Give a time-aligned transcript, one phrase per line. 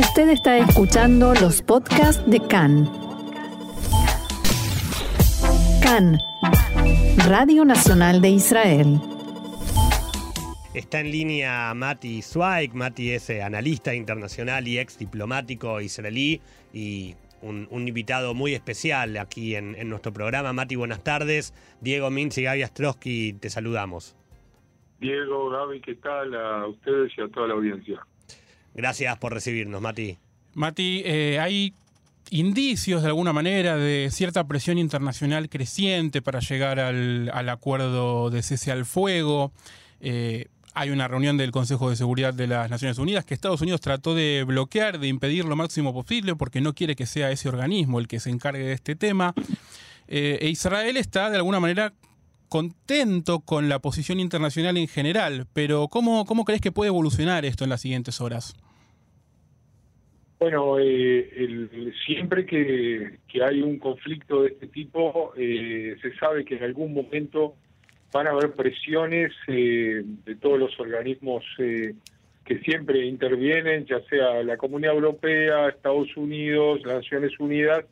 [0.00, 2.90] Usted está escuchando los podcasts de CAN.
[5.82, 6.18] CAN,
[7.28, 8.98] Radio Nacional de Israel.
[10.72, 12.72] Está en línea Mati Zweig.
[12.72, 16.40] Mati es eh, analista internacional y ex diplomático israelí
[16.72, 20.54] y un, invitado muy especial aquí en, nuestro programa.
[20.54, 21.52] Mati, buenas tardes.
[21.82, 24.16] Diego Mintz y Gaby Astrosky, te saludamos.
[24.98, 26.34] Diego, Gaby, ¿qué tal?
[26.34, 28.00] A ustedes y a toda la audiencia.
[28.74, 30.18] Gracias por recibirnos, Mati.
[30.54, 31.74] Mati, eh, hay
[32.30, 38.72] indicios de alguna manera de cierta presión internacional creciente para llegar al, acuerdo de cese
[38.72, 39.52] al fuego.
[40.00, 43.80] Eh, hay una reunión del Consejo de Seguridad de las Naciones Unidas que Estados Unidos
[43.80, 47.98] trató de bloquear, de impedir lo máximo posible, porque no quiere que sea ese organismo
[47.98, 49.34] el que se encargue de este tema.
[50.06, 51.92] Eh, e Israel está de alguna manera
[52.50, 57.64] contento con la posición internacional en general, pero ¿cómo, cómo crees que puede evolucionar esto
[57.64, 58.54] en las siguientes horas?
[60.38, 66.64] Bueno, eh, siempre que, hay un conflicto de este tipo, eh, se sabe que en
[66.64, 67.54] algún momento
[68.12, 71.94] van a haber presiones eh, de todos los organismos eh,
[72.44, 77.84] que siempre intervienen, ya sea la Comunidad Europea, Estados Unidos, las Naciones Unidas,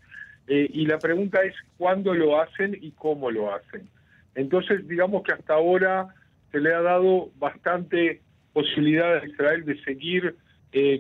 [0.49, 3.89] eh, y la pregunta es cuándo lo hacen y cómo lo hacen.
[4.35, 6.09] Entonces, digamos que hasta ahora
[6.53, 8.21] se le ha dado bastante
[8.53, 10.37] posibilidad a Israel de seguir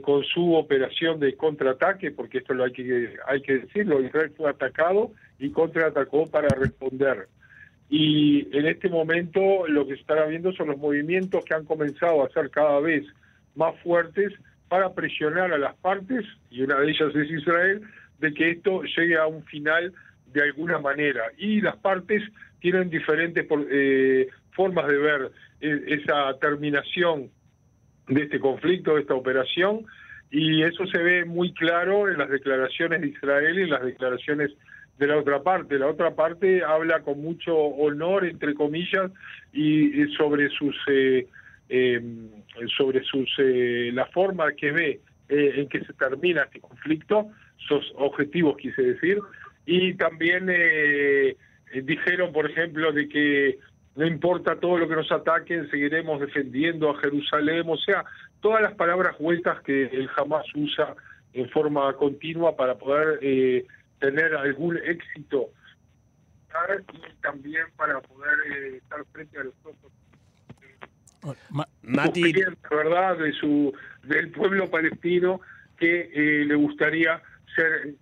[0.02, 4.50] con su operación de contraataque, porque esto lo hay que, hay que decirlo, Israel fue
[4.50, 7.28] atacado y contraatacó para responder.
[7.90, 12.24] Y en este momento lo que se estará viendo son los movimientos que han comenzado
[12.24, 13.04] a ser cada vez
[13.54, 14.32] más fuertes
[14.68, 17.82] para presionar a las partes, y una de ellas es Israel,
[18.18, 19.92] de que esto llegue a un final
[20.32, 21.24] de alguna manera.
[21.36, 22.22] Y las partes
[22.60, 27.30] tienen diferentes eh, formas de ver eh, esa terminación
[28.08, 29.84] de este conflicto, de esta operación,
[30.30, 34.50] y eso se ve muy claro en las declaraciones de Israel y en las declaraciones
[34.98, 35.78] de la otra parte.
[35.78, 39.10] La otra parte habla con mucho honor, entre comillas,
[39.52, 41.26] y, sobre sus eh,
[41.68, 42.28] em,
[42.76, 47.92] sobre sus eh, la forma que ve eh, en que se termina este conflicto, sus
[47.96, 49.18] objetivos quise decir,
[49.70, 50.46] y también
[51.82, 53.58] dijeron, por ejemplo, de que
[53.96, 58.04] no importa todo lo que nos ataquen, seguiremos defendiendo a Jerusalén, o sea,
[58.40, 60.96] todas las palabras vueltas que él jamás usa
[61.34, 63.20] en forma continua para poder
[63.98, 65.50] tener algún éxito
[66.92, 69.54] y también para poder eh, estar frente a los
[71.22, 71.34] oh,
[71.82, 72.32] Mati.
[72.70, 73.72] verdad de su
[74.04, 75.40] del pueblo palestino
[75.78, 77.22] que eh, le gustaría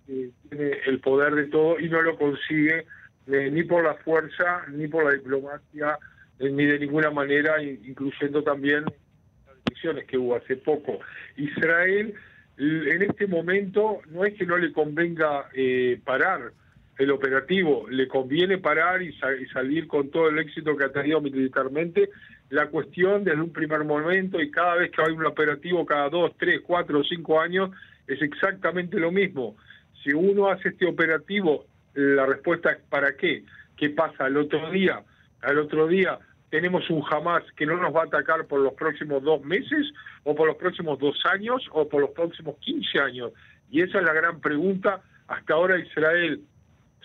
[0.07, 2.85] eh, el poder de todo y no lo consigue
[3.25, 5.97] ni por la fuerza ni por la diplomacia
[6.39, 10.99] ni de ninguna manera incluyendo también las decisiones que hubo hace poco
[11.35, 12.13] Israel
[12.57, 16.51] en este momento no es que no le convenga eh, parar
[16.97, 19.13] el operativo, le conviene parar y,
[19.53, 22.09] salir con todo el éxito que ha tenido militarmente.
[22.49, 26.31] La cuestión desde un primer momento y cada vez que hay un operativo cada dos,
[26.39, 27.69] tres, cuatro cinco años
[28.07, 29.55] es exactamente lo mismo.
[30.03, 33.43] Si uno hace este operativo, la respuesta es ¿para qué?
[33.75, 35.03] ¿Qué pasa al otro día?
[35.41, 36.19] Al otro día
[36.49, 39.91] tenemos un Hamas que no nos va a atacar por los próximos dos meses
[40.23, 43.33] o por los próximos dos años o por los próximos 15 años.
[43.69, 45.01] Y esa es la gran pregunta.
[45.27, 46.41] Hasta ahora Israel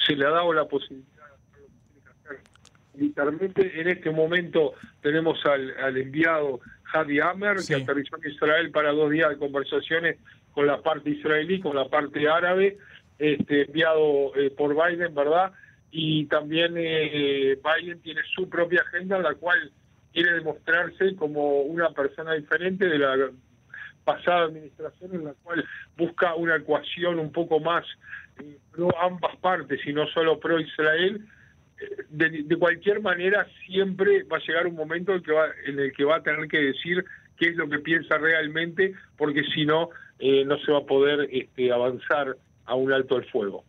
[0.07, 2.41] se le ha dado la posibilidad de hacer lo que tiene que hacer
[2.95, 3.81] militarmente.
[3.81, 6.61] En este momento tenemos al, enviado
[6.93, 10.19] Hadi Amer, que aterrizó en Israel para dos días de conversaciones
[10.53, 12.79] con la parte israelí, con la parte árabe,
[13.19, 15.53] este, enviado eh, por Biden, ¿verdad?
[15.93, 19.71] y también eh, Biden tiene su propia agenda en la cual
[20.13, 23.31] quiere demostrarse como una persona diferente de la
[24.03, 25.65] pasada administración en la cual
[25.97, 27.85] busca una ecuación un poco más
[28.43, 31.25] eh, pro ambas partes y no solo pro Israel
[31.79, 35.93] eh, de, cualquier manera siempre va a llegar un momento en, que va, en el
[35.93, 37.05] que va a tener que decir
[37.43, 39.91] qué es lo que piensa realmente porque si no
[40.47, 43.65] no se va a poder este, avanzar a un alto el fuego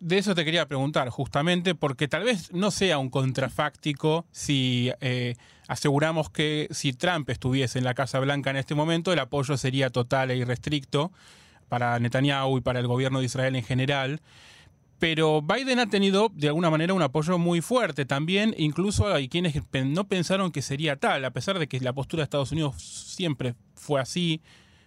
[0.00, 5.34] de eso te quería preguntar, justamente, porque tal vez no sea un contrafáctico si eh,
[5.68, 9.90] aseguramos que si Trump estuviese en la Casa Blanca en este momento, el apoyo sería
[9.90, 11.12] total e irrestricto
[11.68, 14.20] para Netanyahu y para el gobierno de Israel en general.
[15.00, 19.54] Pero Biden ha tenido de alguna manera un apoyo muy fuerte también, incluso hay quienes
[19.86, 23.54] no pensaron que sería tal, a pesar de que la postura de Estados Unidos siempre
[23.74, 24.42] fue así,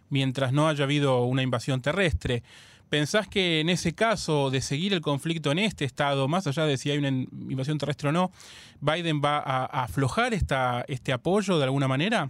[0.10, 2.44] mientras no haya habido una invasión terrestre.
[2.90, 6.78] ¿Pensás que en ese caso de seguir el conflicto en este estado, más allá de
[6.78, 8.32] si hay una invasión terrestre o no,
[8.82, 12.30] Biden va a, aflojar este apoyo de alguna manera?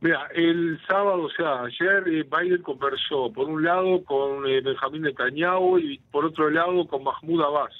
[0.00, 5.02] Mira, el sábado, o sea, ayer eh, Biden conversó por un lado con eh, Benjamín
[5.02, 7.72] Netanyahu y por otro lado con Mahmoud Abbas,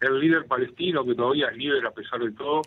[0.00, 2.62] el líder palestino que todavía es líder a pesar de todo,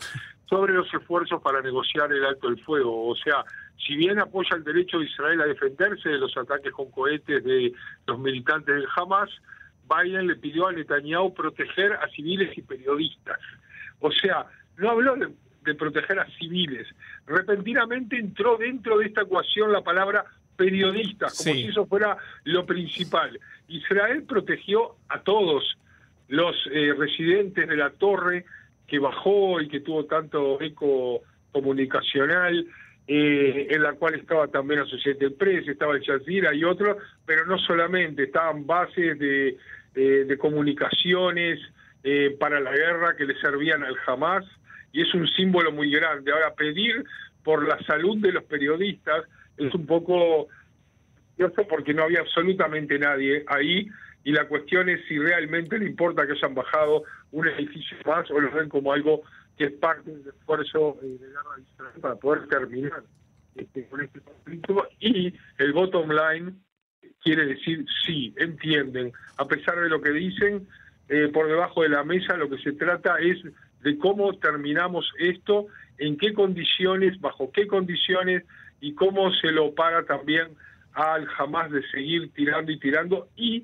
[0.50, 3.08] sobre los esfuerzos para negociar el alto del fuego.
[3.08, 3.46] O sea,
[3.88, 7.74] si bien apoya el derecho de Israel a defenderse de los ataques con cohetes de
[8.06, 9.30] los militantes del Hamas,
[9.90, 13.40] Biden le pidió a Netanyahu proteger a civiles y periodistas.
[14.00, 14.46] O sea,
[14.78, 15.30] no habló de
[15.64, 16.88] de proteger a civiles.
[17.26, 20.26] Repentinamente entró dentro de esta ecuación la palabra
[20.56, 23.40] periodistas, como si eso fuera lo principal.
[23.68, 25.78] Israel protegió a todos
[26.28, 28.46] los eh, residentes de la torre
[28.88, 31.22] que bajó y que tuvo tanto eco
[31.52, 32.66] comunicacional,
[33.08, 37.58] eh, en la cual estaba también Associated Press, estaba el Jazeera y otros, pero no
[37.58, 39.58] solamente, estaban bases de,
[39.96, 41.60] eh, de comunicaciones
[42.38, 44.44] para la guerra que le servían al Hamas,
[44.94, 46.32] y es un símbolo muy grande.
[46.32, 47.04] Ahora, pedir
[47.44, 49.26] por la salud de los periodistas
[49.58, 50.48] es un poco,
[51.38, 53.88] sé, porque no había absolutamente nadie ahí
[54.24, 58.40] y la cuestión es si realmente le importa que hayan bajado un edificio más o
[58.40, 59.24] lo ven como algo
[59.58, 63.04] que es parte del esfuerzo eh, de guerra de para poder terminar
[63.56, 66.54] este, con este conflicto y el bottom line
[67.22, 70.68] quiere decir sí, entienden, a pesar de lo que dicen,
[71.10, 73.38] eh, por debajo de la mesa lo que se trata es
[73.84, 78.44] de cómo terminamos esto, en qué condiciones, bajo qué condiciones
[78.80, 80.50] y cómo se lo para también
[80.94, 83.64] al jamás de seguir tirando y tirando y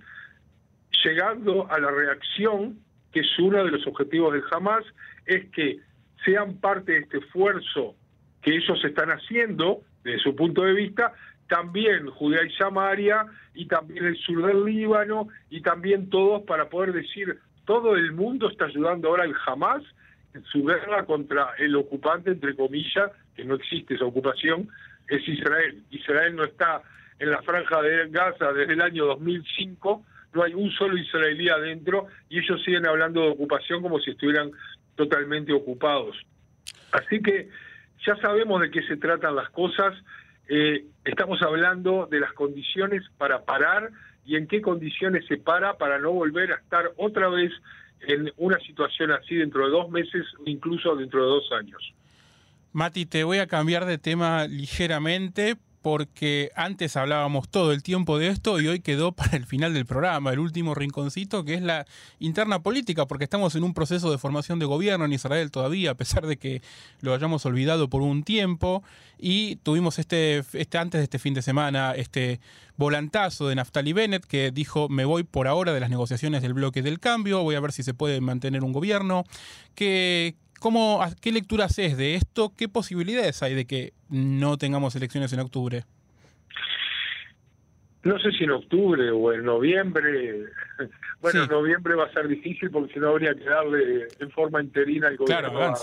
[1.04, 2.80] llegando a la reacción,
[3.12, 4.84] que es uno de los objetivos del Hamas,
[5.26, 5.80] es que
[6.26, 7.96] sean parte de este esfuerzo
[8.42, 11.14] que ellos están haciendo, desde su punto de vista,
[11.48, 16.94] también Judea y Samaria, y también el sur del Líbano, y también todos para poder
[16.94, 19.84] decir, todo el mundo está ayudando ahora al Hamas
[20.52, 24.70] su guerra contra el ocupante, entre comillas, que no existe esa ocupación,
[25.08, 25.84] es Israel.
[25.90, 26.82] Israel no está
[27.20, 32.08] en la franja de Gaza desde el año 2005, no hay un solo israelí adentro
[32.30, 34.52] y ellos siguen hablando de ocupación como si estuvieran
[34.96, 36.16] totalmente ocupados.
[36.92, 37.50] Así que
[38.06, 39.96] ya sabemos de qué se tratan las cosas,
[40.48, 43.90] eh, estamos hablando de las condiciones para parar
[44.26, 47.52] y en qué condiciones se para para no volver a estar otra vez
[48.08, 51.94] en una situación así dentro de dos meses, incluso dentro de dos años.
[52.72, 58.28] Mati, te voy a cambiar de tema ligeramente porque antes hablábamos todo el tiempo de
[58.28, 61.86] esto y hoy quedó para el final del programa, el último rinconcito, que es la
[62.20, 65.96] interna política, porque estamos en un proceso de formación de gobierno en Israel todavía, a
[65.96, 66.62] pesar de que
[67.02, 68.84] lo hayamos olvidado por un tiempo,
[69.18, 72.40] y tuvimos este, este antes de este fin de semana, este
[72.78, 76.82] volantazo de Naftali Bennett, que dijo, me voy por ahora de las negociaciones del bloque
[76.82, 79.26] del cambio, voy a ver si se puede mantener un gobierno,
[79.76, 82.54] que, ¿Cómo, ¿Qué lectura haces de esto?
[82.56, 85.84] ¿Qué posibilidades hay de que no tengamos elecciones en octubre?
[88.04, 90.46] No sé si en octubre o en noviembre.
[91.22, 94.62] Bueno, en noviembre va a ser difícil porque si no habría que darle en forma
[94.62, 95.76] interina el gobierno claro,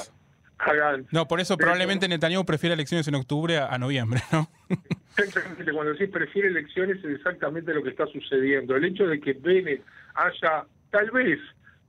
[0.56, 1.12] a, Gantz.
[1.12, 4.49] No, por eso probablemente Netanyahu prefiere elecciones en octubre a, noviembre, ¿no?
[5.19, 8.76] Exactamente, cuando decís prefiere elecciones es exactamente lo que está sucediendo.
[8.76, 9.82] El hecho de que Bennett
[10.14, 11.38] haya tal vez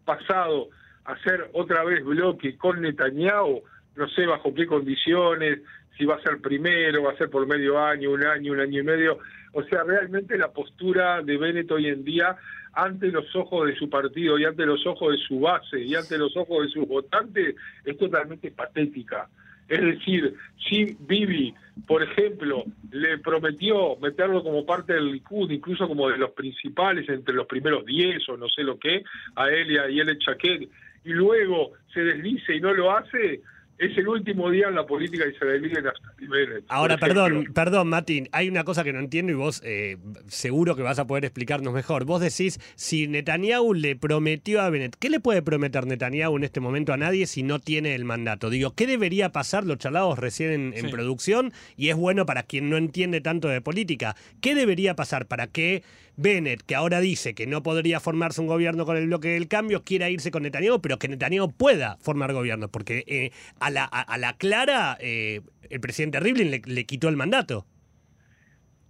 [0.04, 0.68] pasado
[1.08, 3.64] hacer otra vez bloque con Netanyahu,
[3.96, 5.60] no sé bajo qué condiciones,
[5.98, 8.82] si va a ser primero, va a ser por medio año, un año, un año
[8.82, 9.18] y medio.
[9.54, 12.36] O sea, realmente la postura de Bennett hoy en día
[12.74, 16.18] ante los ojos de su partido y ante los ojos de su base y ante
[16.18, 19.28] los ojos de sus votantes es totalmente patética.
[19.68, 20.36] Es decir,
[20.70, 21.54] si Bibi,
[21.86, 27.34] por ejemplo, le prometió meterlo como parte del Likud, incluso como de los principales, entre
[27.34, 29.04] los primeros 10 o no sé lo que,
[29.36, 30.70] a él y a Chaquet,
[31.08, 33.42] y luego se deslice y no lo hace,
[33.78, 36.66] es el último día en la política israelí Naftali Bennett.
[36.68, 39.98] Ahora, perdón, perdón, Martín, hay una cosa que no entiendo y vos eh,
[40.28, 42.04] seguro que vas a poder explicarnos mejor.
[42.04, 46.60] Vos decís, si Netanyahu le prometió a Bennett, ¿qué le puede prometer Netanyahu en este
[46.60, 48.50] momento a nadie si no tiene el mandato?
[48.50, 49.64] Digo, ¿qué debería pasar?
[49.64, 54.16] Lo charlados recién en, producción y es bueno para quien no entiende tanto de política.
[54.42, 55.84] ¿Qué debería pasar para que
[56.18, 59.84] Bennett, que ahora dice que no podría formarse un gobierno con el bloque del cambio,
[59.84, 62.70] quiera irse con Netanyahu, pero que Netanyahu pueda formar gobierno?
[62.70, 67.66] Porque eh, a la, clara, eh, el presidente Rivlin le, quitó el mandato.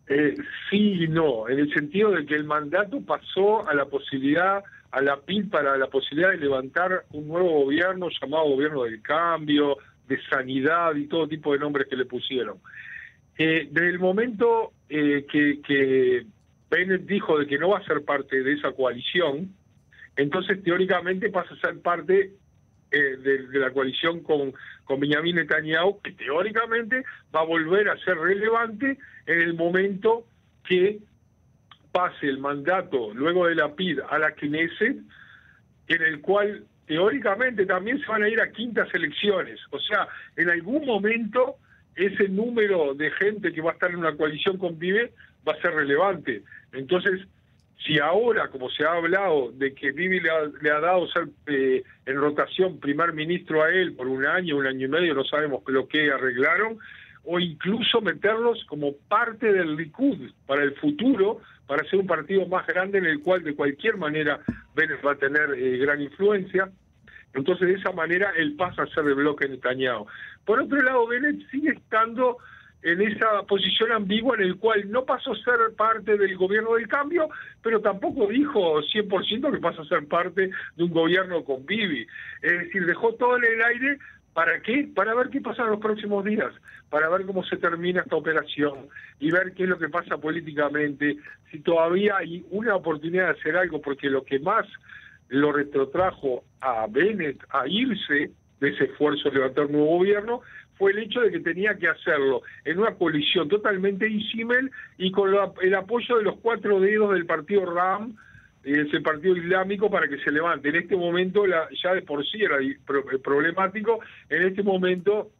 [0.07, 0.35] Eh,
[0.69, 5.01] sí y no, en el sentido de que el mandato pasó a la posibilidad, a
[5.01, 10.17] la PIL para la posibilidad de levantar un nuevo gobierno llamado gobierno del cambio, de
[10.29, 12.59] sanidad y todo tipo de nombres que le pusieron.
[13.37, 16.25] Desde el momento que
[16.69, 19.53] Bennett dijo de que no va a ser parte de esa coalición,
[20.15, 22.33] entonces teóricamente pasa a ser parte
[22.91, 27.03] eh, de, la coalición con, con Benjamin Netanyahu, que teóricamente
[27.35, 30.25] va a volver a ser relevante en el momento
[30.63, 30.99] que
[31.91, 34.97] pase el mandato luego de la PID a la Knesset,
[35.87, 39.59] en el cual teóricamente también se van a ir a quintas elecciones.
[39.71, 41.57] O sea, en algún momento
[41.95, 45.13] ese número de gente que va a estar en una coalición con Vive
[45.47, 46.43] va a ser relevante.
[46.73, 47.27] Entonces,
[47.85, 52.15] si ahora, como se ha hablado, de que Vivi le ha, dado ser eh, en
[52.17, 55.87] rotación primer ministro a él por un año, un año y medio, no sabemos lo
[55.87, 56.79] que arreglaron,
[57.23, 62.65] o incluso meterlos como parte del Likud para el futuro, para ser un partido más
[62.65, 64.39] grande en el cual de cualquier manera
[64.73, 66.69] Bennett va a tener eh, gran influencia.
[67.33, 70.07] Entonces, de esa manera, él pasa a ser de bloque Netanyahu.
[70.45, 72.37] Por otro lado, Bennett sigue estando
[72.87, 76.87] en esa posición ambigua en el cual no pasó a ser parte del gobierno del
[76.87, 77.29] cambio,
[77.61, 82.07] pero tampoco dijo 100% que pasa a ser parte de un gobierno con Bibi.
[82.41, 83.97] Es decir, dejó todo en el aire
[84.37, 84.87] ¿Para qué?
[84.93, 86.53] Para ver qué pasa en los próximos días,
[86.91, 88.87] para ver cómo se termina esta operación
[89.19, 91.17] y ver qué es lo que pasa políticamente,
[91.49, 94.67] si todavía hay una oportunidad de hacer algo, porque lo que más
[95.29, 98.29] lo retrotrajo a Bennett a irse
[98.59, 100.41] de ese esfuerzo de levantar un nuevo gobierno
[100.77, 105.33] fue el hecho de que tenía que hacerlo en una coalición totalmente disímil y con
[105.61, 108.15] el apoyo de los cuatro dedos del partido RAM
[108.63, 110.69] ese partido islámico para que se levante.
[110.69, 112.77] En este momento ya de por sí era eh,
[113.23, 115.31] problemático, en este momento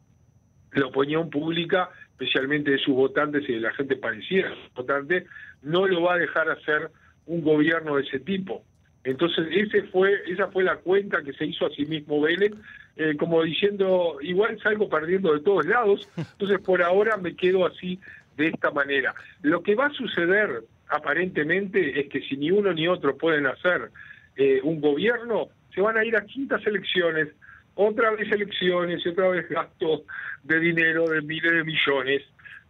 [0.72, 5.26] la opinión pública, especialmente de sus votantes y de la gente parecida votante,
[5.62, 6.90] no lo va a dejar hacer
[7.26, 8.64] un gobierno de ese tipo.
[9.04, 12.52] Entonces ese fue, esa fue la cuenta que se hizo a sí mismo Vélez,
[12.98, 18.00] eh, como diciendo, igual salgo perdiendo de todos lados, entonces por ahora me quedo así
[18.36, 19.14] de esta manera.
[19.42, 23.90] Lo que va a suceder aparentemente es que si ni uno ni otro pueden hacer
[24.36, 27.28] eh, un gobierno, se van a ir a quintas elecciones,
[27.76, 30.02] otra vez elecciones y otra vez gasto
[30.42, 32.22] de dinero de miles de millones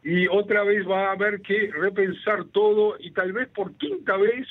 [0.02, 4.46] y otra vez va a haber que repensar todo y tal vez por quinta vez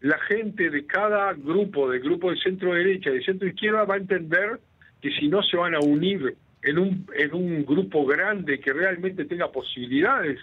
[0.00, 3.94] la gente de cada grupo, del grupo de centro derecha y de centro izquierda va
[3.94, 4.60] a entender
[5.02, 9.24] que si no se van a unir en un, en un grupo grande que realmente
[9.24, 10.38] tenga posibilidades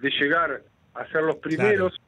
[0.00, 0.62] de llegar
[0.94, 1.98] a ser los primeros,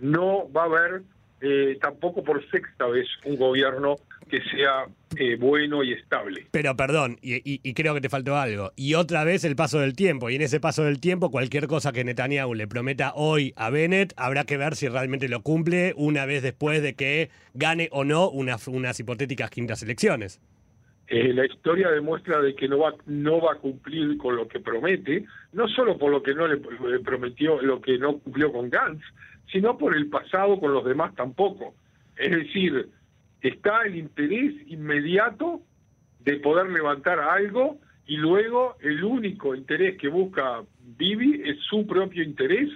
[0.00, 1.02] no va a haber
[1.40, 3.96] eh, tampoco por sexta vez un gobierno
[4.28, 6.46] que sea eh, bueno y estable.
[6.50, 8.72] Pero perdón, y, creo que te faltó algo.
[8.76, 10.30] Y otra vez el paso del tiempo.
[10.30, 14.14] Y en ese paso del tiempo, cualquier cosa que Netanyahu le prometa hoy a Bennett,
[14.16, 18.30] habrá que ver si realmente lo cumple una vez después de que gane o no
[18.30, 20.40] unas hipotéticas quintas elecciones.
[21.14, 24.60] Eh, la historia demuestra de que no va no va a cumplir con lo que
[24.60, 26.56] promete, no solo por lo que no le,
[27.00, 29.04] prometió, lo que no cumplió con Gantz,
[29.52, 31.74] sino por el pasado con los demás tampoco.
[32.16, 32.88] Es decir,
[33.42, 35.60] está el interés inmediato
[36.20, 40.62] de poder levantar algo y luego el único interés que busca
[40.96, 42.70] Bibi es su propio interés,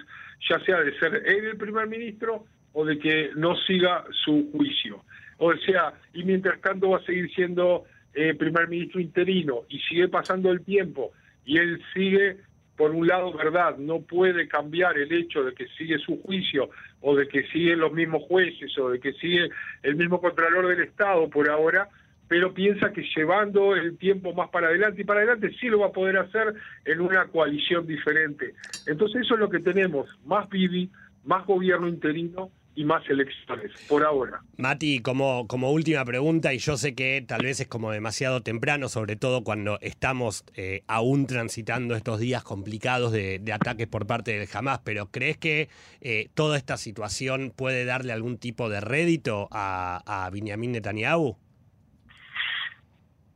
[0.47, 5.03] ya sea de ser él el primer ministro o de que no siga su juicio.
[5.39, 7.85] O sea, y mientras tanto va a seguir siendo
[8.19, 11.11] eh, primer ministro interino y sigue pasando el tiempo
[11.45, 12.37] y él sigue,
[12.75, 16.71] por un lado, verdad, no puede cambiar el hecho de que sigue su juicio
[17.01, 19.49] o de que siguen los mismos jueces o de que sigue
[19.83, 21.89] el mismo Contralor del Estado por ahora,
[22.27, 25.87] pero piensa que llevando el tiempo más para adelante y para adelante sí lo va
[25.87, 26.55] a poder hacer
[26.85, 28.55] en una coalición diferente.
[28.87, 30.89] Entonces eso es lo que tenemos, más Bibi,
[31.23, 34.39] más gobierno interino y más elecciones, por ahora.
[34.55, 38.87] Mati, como, como última pregunta, y yo sé que tal vez es como demasiado temprano,
[38.87, 44.47] sobre todo cuando estamos eh, aún transitando estos días complicados de, ataques por parte del
[44.53, 45.69] Hamas, pero ¿crees que
[46.01, 51.35] eh, toda esta situación puede darle algún tipo de rédito a, a Benjamin Netanyahu?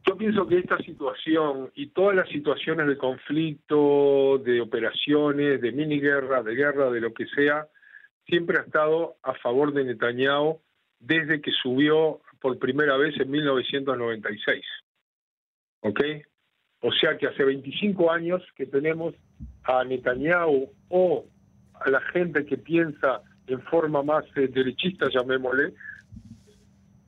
[0.06, 6.00] Yo pienso que esta situación y todas las situaciones de conflicto, de operaciones, de mini
[6.00, 7.68] guerra, de guerra, de lo que sea,
[8.32, 10.62] siempre ha estado a favor de Netanyahu
[11.00, 14.64] desde que subió por primera vez en 1996.
[15.82, 16.00] ¿Ok?
[16.80, 19.14] O sea que hace 25 años que tenemos
[19.64, 21.26] a Netanyahu o
[21.74, 25.74] a la gente que piensa en forma más eh, derechista, llamémosle,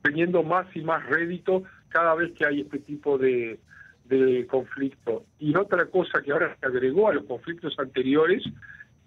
[0.02, 3.58] teniendo más y más rédito cada vez que hay este tipo de,
[4.04, 5.24] de conflicto.
[5.38, 8.44] Y otra cosa que ahora se agregó a los conflictos anteriores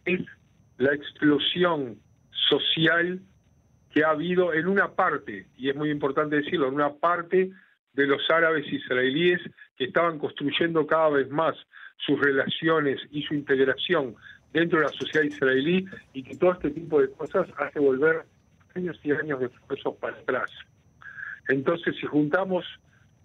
[0.05, 0.21] es
[0.77, 1.99] la explosión
[2.49, 3.19] social
[3.91, 7.51] que ha habido en una parte, y es muy importante decirlo, en una parte
[7.93, 9.41] de los árabes israelíes
[9.75, 11.55] que estaban construyendo cada vez más
[11.97, 14.15] sus relaciones y su integración
[14.53, 18.23] dentro de la sociedad israelí y que todo este tipo de cosas hace volver
[18.75, 20.51] años y años de esfuerzos para atrás.
[21.47, 22.65] Entonces, si juntamos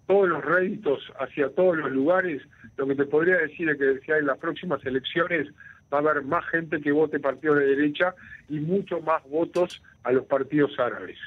[0.07, 2.41] todos los réditos hacia todos los lugares,
[2.77, 5.47] lo que te podría decir es que si en las próximas elecciones
[5.91, 8.13] va a haber más gente que vote partidos de derecha
[8.49, 11.17] y mucho más votos a los partidos árabes.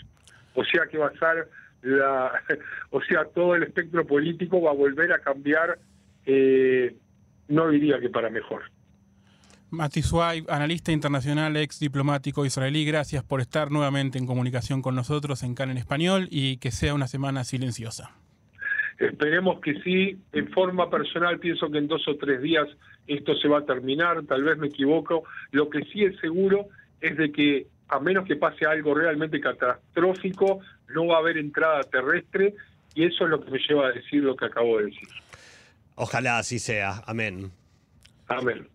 [0.54, 1.48] O sea que va a ser
[1.82, 2.32] la,
[2.90, 5.78] o sea, todo el espectro político va a volver a cambiar,
[6.24, 6.96] eh,
[7.48, 8.62] no diría que para mejor.
[9.70, 10.00] Mati
[10.48, 15.70] analista internacional, ex diplomático israelí, gracias por estar nuevamente en comunicación con nosotros en CAN
[15.70, 18.12] en español y que sea una semana silenciosa.
[18.98, 20.16] Esperemos que sí.
[20.32, 22.66] En forma personal pienso que en dos o tres días
[23.06, 25.24] esto se va a terminar, tal vez me equivoco.
[25.50, 26.68] Lo que sí es seguro
[27.00, 31.82] es de que a menos que pase algo realmente catastrófico, no va a haber entrada
[31.82, 32.54] terrestre
[32.94, 35.08] y eso es lo que me lleva a decir lo que acabo de decir.
[35.94, 37.02] Ojalá así sea.
[37.06, 37.52] Amén.
[38.28, 38.68] Amén.